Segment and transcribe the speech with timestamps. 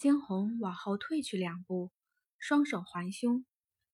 [0.00, 1.92] 惊鸿往后退去两步，
[2.38, 3.44] 双手环胸，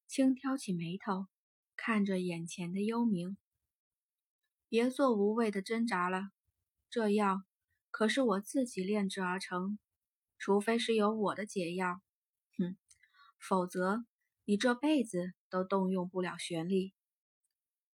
[0.07, 1.27] 轻挑起眉头，
[1.75, 3.35] 看着眼前的幽冥
[4.69, 6.29] ：“别做无谓的挣扎了，
[6.89, 7.43] 这药
[7.91, 9.77] 可是我自己炼制而成，
[10.37, 11.99] 除非是有我的解药，
[12.57, 12.77] 哼，
[13.37, 14.05] 否则
[14.45, 16.93] 你这辈子都动用不了玄力。”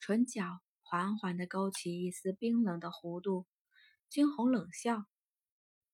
[0.00, 3.46] 唇角缓缓地勾起一丝冰冷的弧度，
[4.08, 5.04] 惊鸿冷笑：“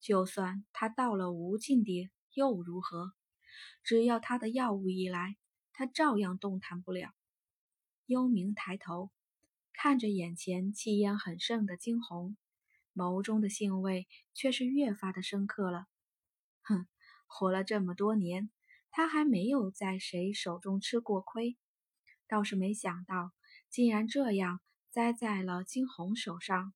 [0.01, 3.13] 就算他到了无尽地，又如何？
[3.83, 5.37] 只要他的药物一来，
[5.73, 7.13] 他照样动弹不了。”
[8.07, 9.11] 幽冥抬头
[9.73, 12.37] 看着眼前气焰很盛的惊鸿，
[12.95, 15.87] 眸中的兴味却是越发的深刻了。
[16.63, 16.87] 哼，
[17.27, 18.51] 活了这么多年，
[18.91, 21.57] 他还没有在谁手中吃过亏，
[22.29, 23.33] 倒是没想到。
[23.69, 24.61] 竟然这样
[24.91, 26.73] 栽在了惊鸿手上。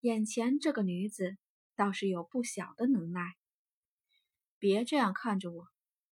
[0.00, 1.38] 眼前这个女子
[1.74, 3.34] 倒是有不小的能耐。
[4.58, 5.68] 别这样看着我，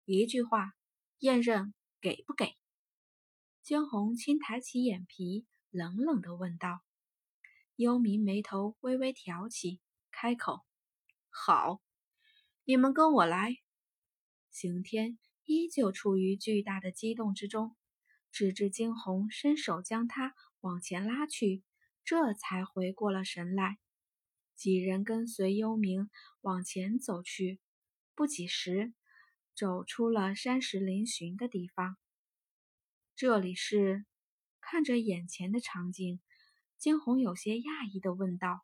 [0.05, 0.73] 一句话，
[1.19, 2.57] 验刃给不给？
[3.63, 6.81] 惊鸿轻抬起眼皮，冷冷地问道。
[7.77, 10.63] 幽冥眉头微微挑起，开口
[11.31, 11.81] ：“好，
[12.65, 13.59] 你们跟我来。”
[14.51, 17.77] 刑天依旧处于巨大的激动之中。
[18.31, 21.65] 直至惊鸿伸手将他往前拉去，
[22.05, 23.79] 这才回过了神来。
[24.59, 26.09] 几人跟随幽冥
[26.41, 27.61] 往前走去，
[28.17, 28.93] 不几时，
[29.55, 31.97] 走出了山石嶙峋的地方。
[33.15, 34.05] 这里是？
[34.61, 36.21] 看着眼前的场景，
[36.77, 38.63] 惊鸿有些讶异的问道。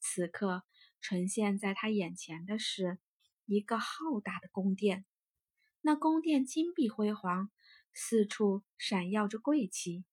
[0.00, 0.64] 此刻
[1.00, 2.98] 呈现在他眼前的是
[3.46, 5.06] 一个浩大的宫殿，
[5.80, 7.50] 那宫殿金碧辉煌。
[7.94, 10.04] 四处闪耀着贵气。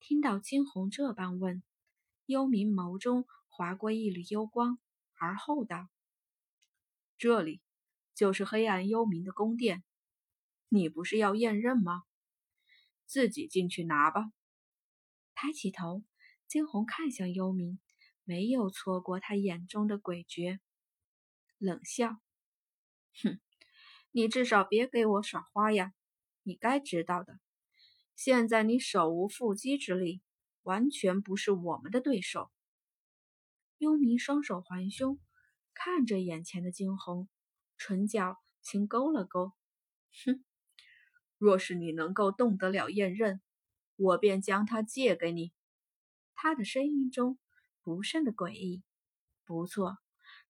[0.00, 1.62] 听到惊鸿这般问，
[2.24, 3.26] 幽冥眸中
[3.58, 4.78] 划过一缕幽光，
[5.18, 5.88] 而后道
[7.18, 7.60] ：“这里
[8.14, 9.82] 就是黑暗幽冥的宫殿。
[10.68, 12.04] 你不是要验刃吗？
[13.04, 14.30] 自己进去拿吧。”
[15.34, 16.04] 抬起头，
[16.46, 17.78] 惊鸿看向幽冥，
[18.22, 20.60] 没有错过他眼中的诡谲，
[21.58, 22.20] 冷笑
[23.24, 23.40] ：“哼，
[24.12, 25.92] 你至少别给我耍花样。”
[26.44, 27.40] 你该知道的，
[28.14, 30.22] 现在你手无缚鸡之力，
[30.62, 32.52] 完全不是我们的对手。
[33.78, 35.18] 幽冥双手环胸，
[35.72, 37.28] 看着眼前的惊鸿，
[37.76, 39.52] 唇角轻勾了勾，
[40.24, 40.44] 哼，
[41.38, 43.40] 若是你能够动得了燕刃，
[43.96, 45.52] 我便将它借给你。
[46.34, 47.38] 他的声音中
[47.82, 48.82] 不甚的诡异。
[49.44, 49.98] 不错，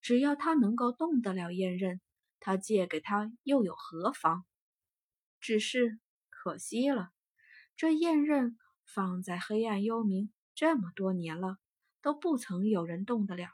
[0.01, 2.01] 只要他能够动得了燕刃，
[2.39, 4.43] 他借给他又有何妨？
[5.39, 7.11] 只是可惜了，
[7.75, 11.59] 这燕刃放在黑暗幽冥这么多年了，
[12.01, 13.49] 都不曾有人动得了。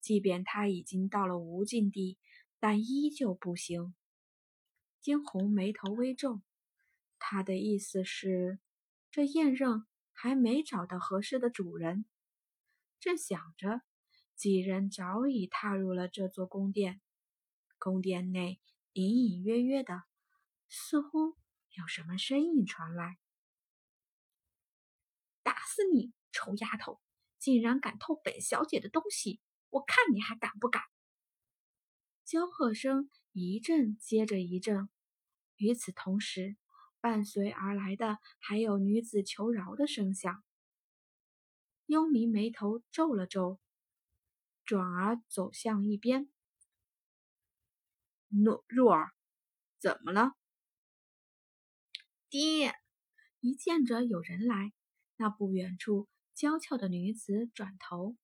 [0.00, 2.18] 即便他已经到了无尽地，
[2.58, 3.94] 但依旧不行。
[5.00, 6.40] 惊鸿眉头微皱，
[7.18, 8.58] 他的意思是，
[9.10, 12.04] 这燕刃还没找到合适的主人。
[13.00, 13.82] 正想着，
[14.36, 17.00] 几人早已踏入了这座宫殿。
[17.78, 18.60] 宫殿内
[18.92, 20.02] 隐隐约约的。
[20.70, 21.34] 似乎
[21.70, 23.18] 有什么声音传来。
[25.42, 27.00] 打死你，臭丫头！
[27.38, 29.40] 竟然敢偷本小姐的东西，
[29.70, 30.82] 我看你还敢不敢！
[32.24, 34.88] 娇喝声一阵接着一阵，
[35.56, 36.56] 与此同时，
[37.00, 40.44] 伴随而来的还有女子求饶的声响。
[41.86, 43.58] 幽冥眉头皱了皱，
[44.64, 46.28] 转而走向一边。
[48.28, 49.14] 诺若儿，
[49.78, 50.32] 怎么了？
[52.28, 52.74] 爹，
[53.40, 54.74] 一见着有人来，
[55.16, 58.16] 那不远处娇俏的女子转头。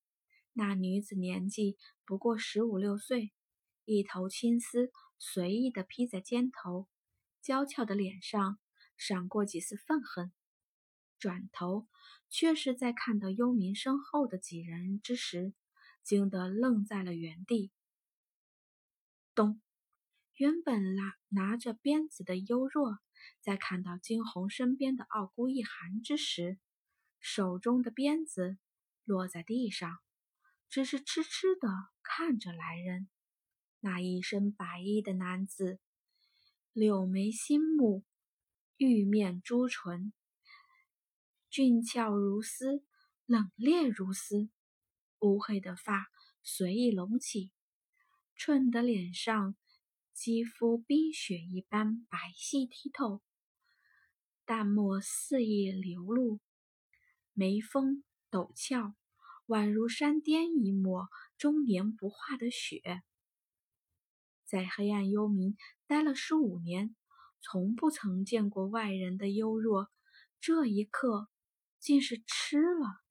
[0.52, 3.32] 那女子年纪不过十五六岁，
[3.84, 6.86] 一头青丝随意的披在肩头，
[7.42, 8.60] 娇俏的脸上
[8.96, 10.32] 闪过几丝愤恨。
[11.18, 11.88] 转头，
[12.30, 15.52] 却是在看到幽冥身后的几人之时，
[16.04, 17.72] 惊得愣在了原地。
[19.34, 19.60] 咚！
[20.36, 23.00] 原本拿拿着鞭子的幽若。
[23.40, 26.60] 在看到惊鸿身边的傲孤一寒之时，
[27.26, 28.58] 手中的鞭子
[29.02, 29.96] 落在地上，
[30.68, 33.08] 只是痴痴地看着来人。
[33.80, 35.80] 那一身白衣的男子，
[36.74, 38.04] 柳眉星目，
[38.76, 40.12] 玉面朱唇，
[41.48, 42.84] 俊俏如丝，
[43.24, 44.50] 冷冽如丝，
[45.20, 46.08] 乌黑的发
[46.42, 47.50] 随意隆起，
[48.36, 49.56] 衬得脸上。
[50.12, 53.22] 肌肤冰雪一般白皙剔透，
[54.44, 56.38] 淡墨肆意流露，
[57.34, 58.94] 眉峰陡峭，
[59.46, 63.02] 宛如山巅一抹终年不化的雪。
[64.46, 66.94] 在黑暗幽冥待了十五年，
[67.42, 69.90] 从不曾见过外人的幽若，
[70.40, 71.28] 这一刻
[71.80, 73.03] 竟是吃了。